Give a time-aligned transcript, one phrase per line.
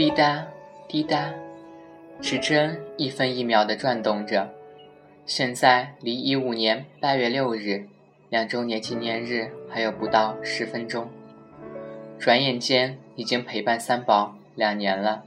[0.00, 0.46] 滴答
[0.88, 1.30] 滴答，
[2.22, 4.48] 指针一分一秒地转动着。
[5.26, 7.86] 现在离一五年八月六日
[8.30, 11.06] 两周年纪念日还有不到十分钟，
[12.18, 15.22] 转眼间已经陪伴三宝两年了。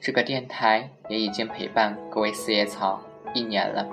[0.00, 3.02] 这个电台也已经陪伴各位四叶草
[3.34, 3.86] 一年了。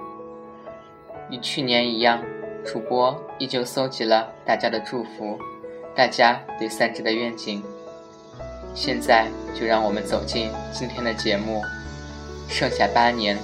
[1.30, 2.24] 与去年一样，
[2.64, 5.38] 主播依旧搜集了大家的祝福，
[5.94, 7.62] 大家对三只的愿景。
[8.82, 11.62] 现在就让我们走进今天的节目。
[12.48, 13.38] 剩下八年，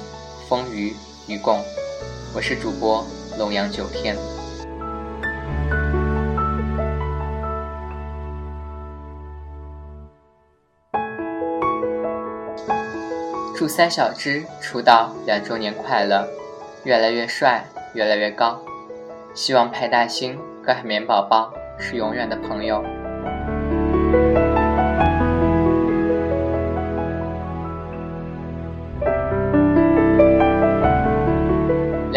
[0.48, 0.96] 风雨
[1.28, 1.60] 与共。
[2.34, 3.06] 我是主播
[3.38, 4.16] 龙阳九天。
[13.54, 16.26] 祝三小只出道两周年快乐，
[16.86, 18.58] 越来越帅，越来越高。
[19.34, 22.82] 希望派大星和海绵宝宝是永远的朋友。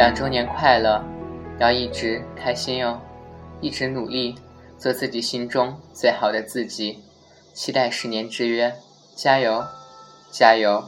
[0.09, 1.05] 两周年快乐，
[1.59, 2.99] 要一直开心哟，
[3.61, 4.35] 一直努力，
[4.79, 7.05] 做自己心中最好的自己。
[7.53, 8.75] 期待十年之约，
[9.15, 9.63] 加油，
[10.31, 10.83] 加油！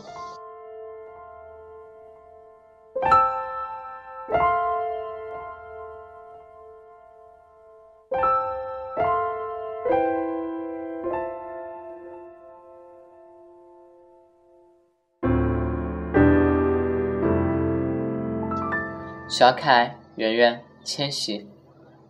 [19.40, 21.48] 小凯、圆圆、千玺，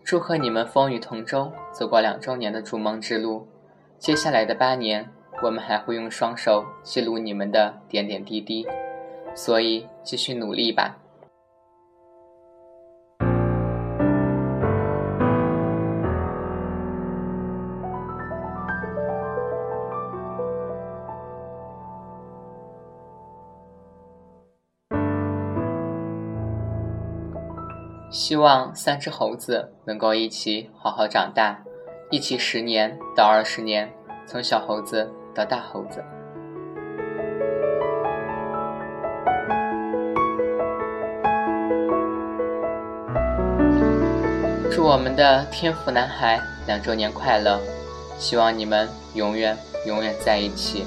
[0.03, 3.47] 祝贺你们风雨同舟，走过两周年的逐梦之路。
[4.01, 5.09] 接下来的八年，
[5.41, 8.67] 我们还会用双手记录你们的点点滴滴，
[9.33, 10.99] 所以继续努力吧。
[28.11, 31.57] 希望三只猴子能够一起好好长大，
[32.11, 33.89] 一起十年到二十年，
[34.27, 36.03] 从小猴子到大猴子。
[44.73, 47.61] 祝我们的天赋男孩两周年快乐！
[48.19, 49.57] 希望你们永远
[49.87, 50.85] 永远在一起。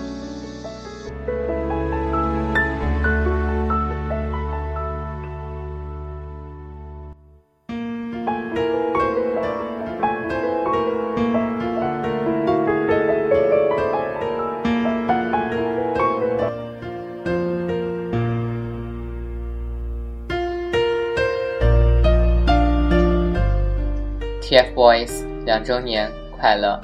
[24.53, 26.79] TFBOYS 两周年快乐！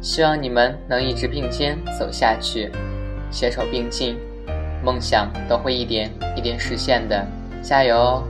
[0.00, 2.72] 希望你们能一直并肩走下去，
[3.30, 4.16] 携手并进，
[4.82, 7.26] 梦想都会一点一点实现的，
[7.60, 8.22] 加油哦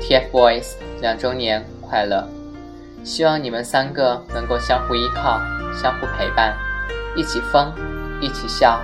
[0.00, 2.39] ！TFBOYS 两周年快乐！
[3.04, 5.40] 希望你们三个能够相互依靠。
[5.72, 6.52] 相互陪伴，
[7.14, 7.72] 一起疯，
[8.20, 8.80] 一起笑，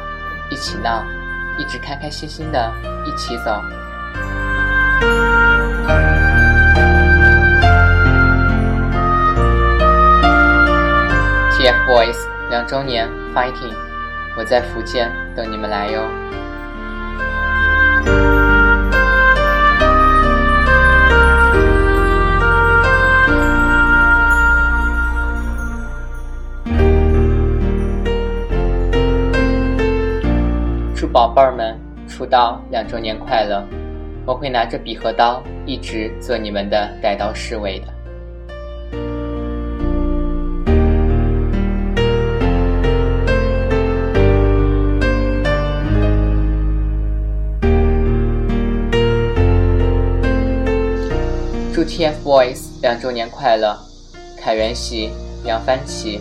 [0.50, 1.04] 一起闹，
[1.58, 2.72] 一直开开心心的
[3.04, 3.60] 一起走。
[11.50, 12.16] TFBOYS
[12.50, 13.74] 两周年 fighting，
[14.38, 16.02] 我在福建等你们来哟。
[31.16, 31.74] 宝贝儿们，
[32.06, 33.66] 出道两周年快乐！
[34.26, 37.86] 我会拿着笔和刀，一直做你们的带刀侍卫的。
[51.72, 53.74] 祝 TFBOYS 两周年快乐！
[54.38, 55.10] 凯元喜，
[55.46, 56.20] 杨帆起，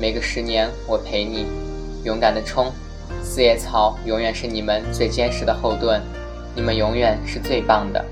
[0.00, 1.48] 每个十年我陪你，
[2.04, 2.72] 勇敢的冲！
[3.28, 6.00] 四叶草永远是你们最坚实的后盾，
[6.54, 8.02] 你们永远是最棒的。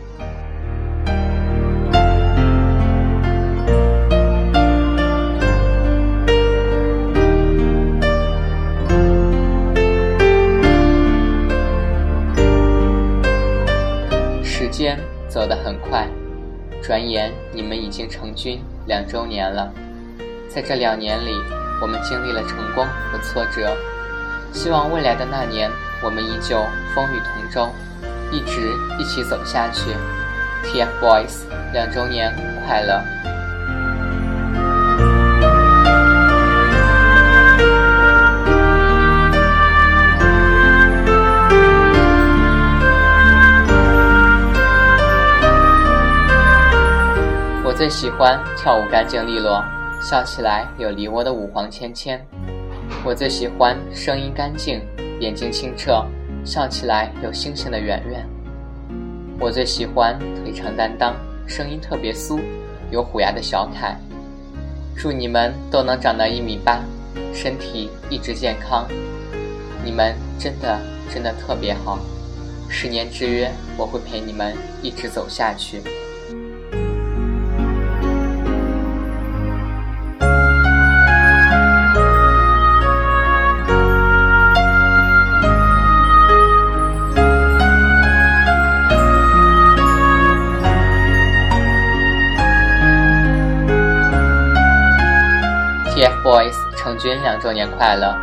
[14.44, 16.06] 时间走得很快，
[16.82, 19.72] 转眼你们已经成军两周年了。
[20.50, 21.30] 在这两年里，
[21.80, 23.74] 我们经历了成功和挫折。
[24.54, 25.70] 希望未来的那年，
[26.02, 26.64] 我们依旧
[26.94, 27.70] 风雨同舟，
[28.30, 29.90] 一直一起走下去。
[30.64, 31.42] TFBOYS
[31.74, 32.32] 两周年
[32.66, 33.02] 快乐！
[47.62, 49.62] 我最喜欢跳舞干净利落，
[50.00, 52.18] 笑起来有梨窝的五黄芊芊。
[53.06, 54.80] 我最喜欢声音干净，
[55.20, 56.02] 眼睛清澈，
[56.42, 58.26] 笑起来有星星的圆圆。
[59.38, 61.14] 我最喜欢腿长担当，
[61.46, 62.40] 声音特别酥，
[62.90, 63.94] 有虎牙的小凯。
[64.96, 66.80] 祝你们都能长到一米八，
[67.34, 68.88] 身体一直健康。
[69.84, 70.80] 你们真的
[71.12, 71.98] 真的特别好，
[72.70, 75.82] 十年之约，我会陪你们一直走下去。
[97.22, 98.14] 两周年快乐！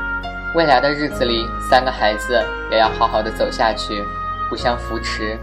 [0.53, 4.05] 未来的日子里，三个孩子也要好好的走下去，
[4.49, 5.37] 互相扶持。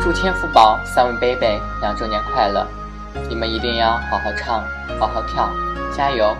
[0.00, 2.66] 祝天赋宝三位 baby 两周年快乐！
[3.28, 4.62] 你们一定要好好唱，
[4.98, 5.50] 好好跳，
[5.96, 6.36] 加油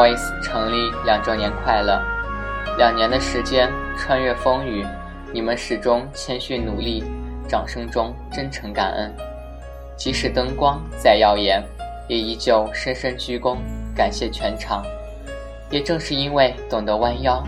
[0.00, 2.00] ！TFBOYS 成立两周年快乐！
[2.78, 4.82] 两年的时间穿越风雨，
[5.30, 7.04] 你们始终谦逊努力，
[7.46, 9.14] 掌声中真诚感恩。
[9.98, 11.62] 即使灯光再耀眼，
[12.08, 13.58] 也依旧深深鞠躬，
[13.94, 14.82] 感谢全场。
[15.70, 17.44] 也正是因为懂得弯腰，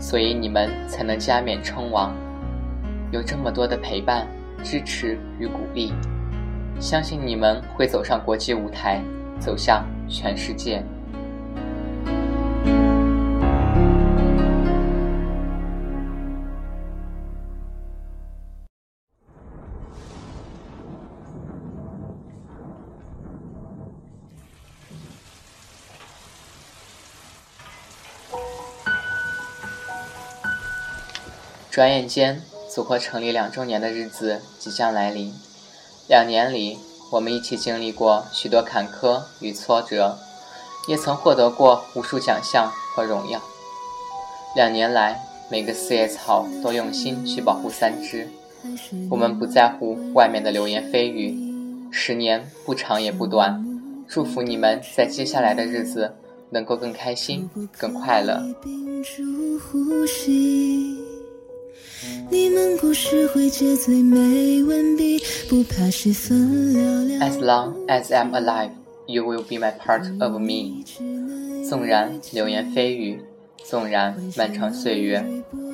[0.00, 2.14] 所以你们才能加冕称王。
[3.10, 4.26] 有这么多的陪伴、
[4.64, 5.92] 支持与鼓励，
[6.80, 9.02] 相信你们会走上国际舞台，
[9.38, 10.82] 走向全世界。
[31.72, 35.32] 转眼间，组合成立两周年的日子即将来临。
[36.06, 36.76] 两年里，
[37.10, 40.18] 我们一起经历过许多坎坷与挫折，
[40.86, 43.40] 也曾获得过无数奖项和荣耀。
[44.54, 48.28] 两年来，每个四叶草都用心去保护三只。
[49.08, 51.34] 我们不在乎外面的流言蜚语。
[51.90, 53.64] 十年不长也不短，
[54.06, 56.16] 祝福你们在接下来的日子
[56.50, 57.48] 能够更开心、
[57.78, 58.42] 更快乐。
[67.20, 68.72] As long as I'm alive,
[69.06, 70.84] you will be my part of me。
[71.68, 73.20] 纵然流言蜚语，
[73.64, 75.24] 纵然漫长岁月，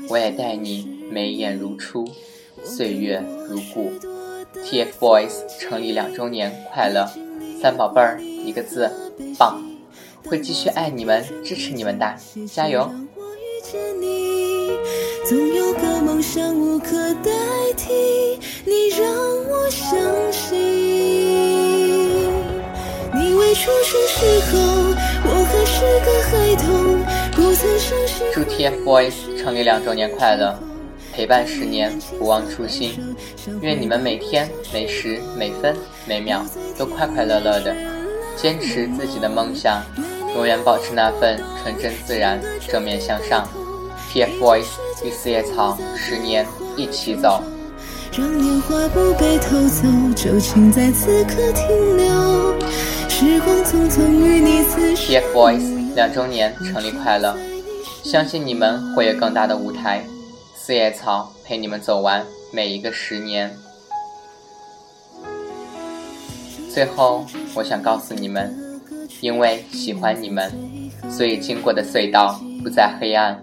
[0.08, 2.06] 我也待你眉眼如初，
[2.62, 3.90] 岁月如故。
[4.64, 7.08] TFBOYS 成立两周年快乐，
[7.60, 8.90] 三宝贝儿一个字，
[9.38, 9.62] 棒！
[10.24, 12.90] 会继续爱你们，支持你们的，加油！
[15.28, 17.30] 总有个梦想无可代
[17.76, 19.06] 替，你让
[19.46, 19.98] 我相
[20.32, 20.56] 信。
[23.12, 24.58] 你未出生时候，
[25.24, 28.26] 我还是个孩童，不曾相信。
[28.32, 30.58] 祝 TFBOYS 成立两周年快乐，
[31.12, 33.14] 陪伴十年，不忘初心。
[33.60, 36.42] 愿你们每天每时每分每秒
[36.78, 37.76] 都快快乐乐的，
[38.34, 39.84] 坚持自己的梦想，
[40.34, 43.46] 永远保持那份纯真自然、正面向上。
[44.12, 44.66] TFBOYS
[45.04, 46.46] 与四叶草十年
[46.76, 47.42] 一起走。
[48.16, 49.86] 让年华不被偷走，
[50.16, 52.58] 就请在此刻停留。
[53.08, 54.58] 时光匆匆与你。
[54.96, 57.36] TFBOYS 两周年成立快乐，
[58.02, 60.04] 相信你们会有更大的舞台。
[60.54, 63.50] 四叶草陪你们走完每一个十年。
[66.72, 67.24] 最后，
[67.54, 68.54] 我想告诉你们，
[69.20, 70.52] 因为喜欢你们，
[71.10, 73.42] 所以经过的隧道不再黑暗。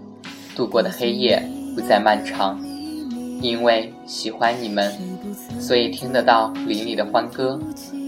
[0.56, 1.40] 度过的黑夜
[1.74, 2.58] 不再漫长，
[3.42, 4.90] 因为喜欢你们，
[5.60, 7.60] 所以听得到林里的欢歌，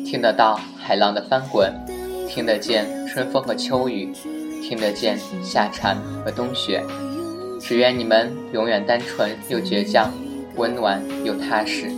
[0.07, 1.71] 听得到海浪的翻滚，
[2.27, 4.11] 听得见春风和秋雨，
[4.63, 6.83] 听得见夏蝉和冬雪。
[7.61, 10.11] 只愿你们永远单纯又倔强，
[10.57, 11.91] 温暖又踏实。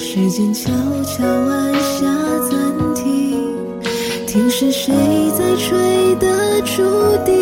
[0.00, 0.72] 时间悄
[1.04, 2.06] 悄按下
[2.50, 3.54] 暂停。
[4.26, 4.92] 听是谁
[5.36, 6.82] 在吹的竹
[7.24, 7.39] 笛？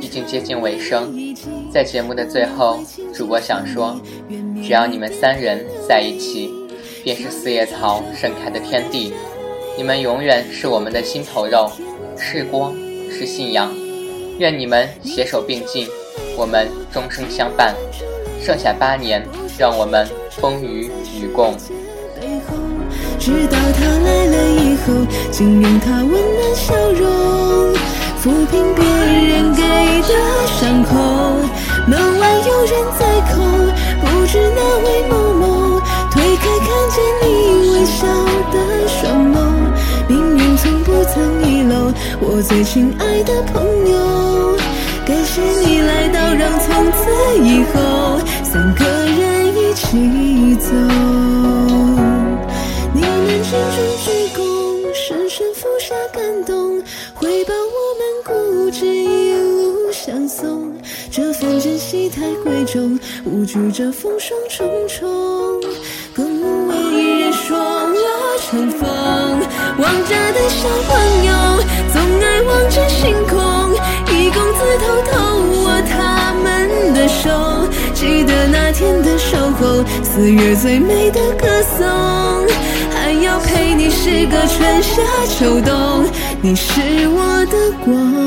[0.00, 1.14] 已经接近尾声，
[1.72, 2.78] 在节目的最后，
[3.14, 4.00] 主播想说，
[4.62, 6.50] 只要你们三人在一起，
[7.02, 9.12] 便是四叶草盛开的天地。
[9.76, 11.70] 你们永远是我们的心头肉，
[12.18, 12.74] 是光，
[13.10, 13.72] 是信仰。
[14.38, 15.86] 愿你们携手并进，
[16.36, 17.74] 我们终生相伴。
[18.40, 19.24] 剩下八年，
[19.58, 20.90] 让我们风雨
[21.20, 21.54] 与共。
[23.18, 24.92] 直到他来了以后，
[25.30, 27.72] 请用他温暖笑容
[28.22, 29.62] 抚平别人给
[30.02, 30.10] 的
[30.46, 30.90] 伤口。
[31.88, 33.34] 门外有人在叩，
[34.00, 35.44] 不知那位某某。
[36.12, 37.26] 推开看见你
[37.72, 38.06] 微笑
[38.52, 39.34] 的双眸，
[40.06, 41.12] 命运从不曾
[41.42, 41.74] 遗漏
[42.20, 43.60] 我最亲爱的朋
[43.90, 44.56] 友。
[45.04, 47.00] 感谢你来到，让从此
[47.42, 47.76] 以后
[48.44, 50.68] 三个人一起走。
[52.94, 53.91] 心中鞠躬，
[61.92, 65.60] 份珍惜太贵重，无惧这风霜重重，
[66.14, 68.88] 更无畏一人说我成风。
[69.78, 71.30] 望着的小朋友，
[71.92, 73.36] 总爱望着星空，
[74.10, 75.12] 一公子偷偷
[75.60, 81.46] 握他们的手，记得那天的守候，四月最美的歌
[81.76, 81.86] 颂。
[82.94, 86.06] 还要陪你，是个春夏秋冬，
[86.40, 88.21] 你是我的光。